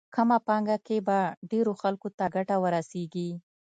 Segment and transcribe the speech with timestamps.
[0.15, 1.19] کمه پانګه کې به
[1.51, 3.29] ډېرو خلکو ته ګټه ورسېږي.